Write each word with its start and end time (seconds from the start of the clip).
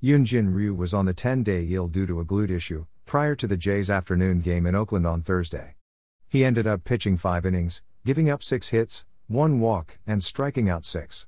Hyunjin 0.00 0.54
Ryu 0.54 0.74
was 0.74 0.94
on 0.94 1.06
the 1.06 1.12
10 1.12 1.42
day 1.42 1.66
IL 1.68 1.88
due 1.88 2.06
to 2.06 2.20
a 2.20 2.24
glute 2.24 2.50
issue, 2.50 2.86
prior 3.04 3.34
to 3.34 3.48
the 3.48 3.56
Jays' 3.56 3.90
afternoon 3.90 4.40
game 4.40 4.64
in 4.64 4.76
Oakland 4.76 5.04
on 5.04 5.22
Thursday. 5.22 5.74
He 6.28 6.44
ended 6.44 6.68
up 6.68 6.84
pitching 6.84 7.16
five 7.16 7.44
innings, 7.44 7.82
giving 8.06 8.30
up 8.30 8.40
six 8.40 8.68
hits, 8.68 9.04
one 9.26 9.58
walk, 9.58 9.98
and 10.06 10.22
striking 10.22 10.70
out 10.70 10.84
six. 10.84 11.26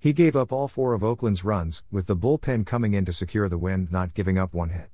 He 0.00 0.12
gave 0.12 0.34
up 0.34 0.50
all 0.50 0.66
four 0.66 0.94
of 0.94 1.04
Oakland's 1.04 1.44
runs, 1.44 1.84
with 1.92 2.08
the 2.08 2.16
bullpen 2.16 2.66
coming 2.66 2.92
in 2.92 3.04
to 3.04 3.12
secure 3.12 3.48
the 3.48 3.56
win, 3.56 3.86
not 3.88 4.14
giving 4.14 4.36
up 4.36 4.52
one 4.52 4.70
hit. 4.70 4.90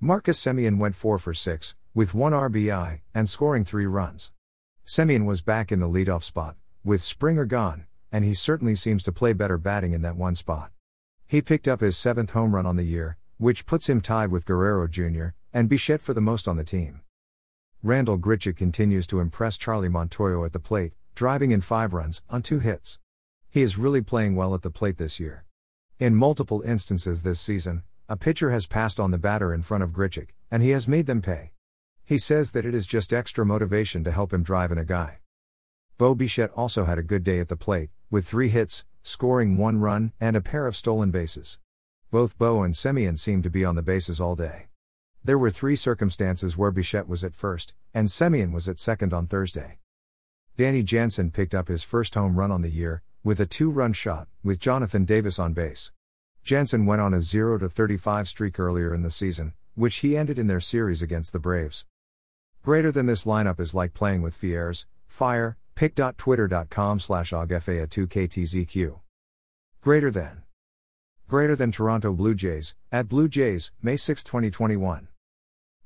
Marcus 0.00 0.42
Semien 0.42 0.78
went 0.78 0.94
4 0.94 1.18
for 1.18 1.34
6, 1.34 1.74
with 1.92 2.14
one 2.14 2.32
RBI, 2.32 3.00
and 3.14 3.28
scoring 3.28 3.66
three 3.66 3.84
runs. 3.84 4.32
Semien 4.86 5.26
was 5.26 5.42
back 5.42 5.70
in 5.70 5.80
the 5.80 5.88
leadoff 5.88 6.22
spot, 6.22 6.56
with 6.82 7.02
Springer 7.02 7.44
gone, 7.44 7.84
and 8.10 8.24
he 8.24 8.32
certainly 8.32 8.74
seems 8.74 9.02
to 9.02 9.12
play 9.12 9.34
better 9.34 9.58
batting 9.58 9.92
in 9.92 10.00
that 10.00 10.16
one 10.16 10.34
spot. 10.34 10.70
He 11.28 11.42
picked 11.42 11.68
up 11.68 11.82
his 11.82 11.98
seventh 11.98 12.30
home 12.30 12.54
run 12.54 12.64
on 12.64 12.76
the 12.76 12.84
year, 12.84 13.18
which 13.36 13.66
puts 13.66 13.86
him 13.86 14.00
tied 14.00 14.30
with 14.30 14.46
Guerrero 14.46 14.88
Jr. 14.88 15.26
and 15.52 15.68
Bichette 15.68 16.00
for 16.00 16.14
the 16.14 16.22
most 16.22 16.48
on 16.48 16.56
the 16.56 16.64
team. 16.64 17.02
Randal 17.82 18.18
Grichuk 18.18 18.56
continues 18.56 19.06
to 19.08 19.20
impress 19.20 19.58
Charlie 19.58 19.90
Montoyo 19.90 20.46
at 20.46 20.54
the 20.54 20.58
plate, 20.58 20.94
driving 21.14 21.50
in 21.50 21.60
five 21.60 21.92
runs 21.92 22.22
on 22.30 22.40
two 22.40 22.60
hits. 22.60 22.98
He 23.50 23.60
is 23.60 23.76
really 23.76 24.00
playing 24.00 24.36
well 24.36 24.54
at 24.54 24.62
the 24.62 24.70
plate 24.70 24.96
this 24.96 25.20
year. 25.20 25.44
In 25.98 26.14
multiple 26.14 26.62
instances 26.62 27.22
this 27.22 27.40
season, 27.40 27.82
a 28.08 28.16
pitcher 28.16 28.50
has 28.50 28.66
passed 28.66 28.98
on 28.98 29.10
the 29.10 29.18
batter 29.18 29.52
in 29.52 29.60
front 29.60 29.84
of 29.84 29.92
Grichuk, 29.92 30.30
and 30.50 30.62
he 30.62 30.70
has 30.70 30.88
made 30.88 31.04
them 31.04 31.20
pay. 31.20 31.52
He 32.06 32.16
says 32.16 32.52
that 32.52 32.64
it 32.64 32.74
is 32.74 32.86
just 32.86 33.12
extra 33.12 33.44
motivation 33.44 34.02
to 34.04 34.12
help 34.12 34.32
him 34.32 34.42
drive 34.42 34.72
in 34.72 34.78
a 34.78 34.84
guy. 34.84 35.18
Bo 35.98 36.14
Bichette 36.14 36.52
also 36.52 36.86
had 36.86 36.98
a 36.98 37.02
good 37.02 37.22
day 37.22 37.38
at 37.38 37.48
the 37.48 37.56
plate, 37.56 37.90
with 38.10 38.26
three 38.26 38.48
hits, 38.48 38.86
scoring 39.02 39.56
one 39.56 39.80
run, 39.80 40.12
and 40.20 40.36
a 40.36 40.40
pair 40.40 40.66
of 40.66 40.76
stolen 40.76 41.10
bases. 41.10 41.58
Both 42.10 42.38
Bo 42.38 42.62
and 42.62 42.74
Semien 42.74 43.18
seemed 43.18 43.42
to 43.44 43.50
be 43.50 43.64
on 43.64 43.74
the 43.74 43.82
bases 43.82 44.20
all 44.20 44.34
day. 44.34 44.68
There 45.24 45.38
were 45.38 45.50
three 45.50 45.76
circumstances 45.76 46.56
where 46.56 46.70
Bichette 46.70 47.08
was 47.08 47.22
at 47.24 47.34
first, 47.34 47.74
and 47.92 48.08
Semien 48.08 48.52
was 48.52 48.68
at 48.68 48.78
second 48.78 49.12
on 49.12 49.26
Thursday. 49.26 49.78
Danny 50.56 50.82
Jansen 50.82 51.30
picked 51.30 51.54
up 51.54 51.68
his 51.68 51.84
first 51.84 52.14
home 52.14 52.38
run 52.38 52.50
on 52.50 52.62
the 52.62 52.70
year, 52.70 53.02
with 53.22 53.40
a 53.40 53.46
two 53.46 53.70
run 53.70 53.92
shot, 53.92 54.26
with 54.42 54.58
Jonathan 54.58 55.04
Davis 55.04 55.38
on 55.38 55.52
base. 55.52 55.92
Jansen 56.42 56.86
went 56.86 57.02
on 57.02 57.12
a 57.12 57.20
0 57.20 57.58
35 57.58 58.26
streak 58.26 58.58
earlier 58.58 58.94
in 58.94 59.02
the 59.02 59.10
season, 59.10 59.52
which 59.74 59.96
he 59.96 60.16
ended 60.16 60.38
in 60.38 60.46
their 60.46 60.60
series 60.60 61.02
against 61.02 61.32
the 61.32 61.38
Braves. 61.38 61.84
Greater 62.62 62.90
than 62.90 63.06
this 63.06 63.24
lineup 63.24 63.60
is 63.60 63.74
like 63.74 63.94
playing 63.94 64.22
with 64.22 64.34
Fiers, 64.34 64.86
Fire, 65.06 65.56
pic.twitter.com 65.78 66.98
slash 66.98 67.30
ogfa2ktzq. 67.30 68.98
Greater 69.80 70.10
than. 70.10 70.42
Greater 71.28 71.54
than 71.54 71.70
Toronto 71.70 72.12
Blue 72.12 72.34
Jays, 72.34 72.74
at 72.90 73.08
Blue 73.08 73.28
Jays, 73.28 73.70
May 73.80 73.96
6, 73.96 74.24
2021. 74.24 75.06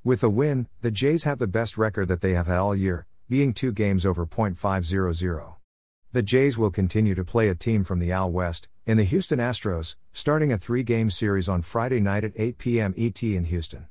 With 0.02 0.22
a 0.24 0.30
win, 0.30 0.66
the 0.80 0.90
Jays 0.90 1.24
have 1.24 1.38
the 1.38 1.46
best 1.46 1.76
record 1.76 2.08
that 2.08 2.22
they 2.22 2.32
have 2.32 2.46
had 2.46 2.56
all 2.56 2.74
year, 2.74 3.06
being 3.28 3.52
two 3.52 3.70
games 3.70 4.06
over 4.06 4.24
.500. 4.24 5.56
The 6.12 6.22
Jays 6.22 6.56
will 6.56 6.70
continue 6.70 7.14
to 7.14 7.24
play 7.24 7.50
a 7.50 7.54
team 7.54 7.84
from 7.84 7.98
the 7.98 8.12
AL 8.12 8.32
West, 8.32 8.68
in 8.86 8.96
the 8.96 9.04
Houston 9.04 9.40
Astros, 9.40 9.96
starting 10.14 10.50
a 10.50 10.56
three 10.56 10.84
game 10.84 11.10
series 11.10 11.50
on 11.50 11.60
Friday 11.60 12.00
night 12.00 12.24
at 12.24 12.32
8 12.34 12.56
p.m. 12.56 12.94
ET 12.96 13.22
in 13.22 13.44
Houston. 13.44 13.88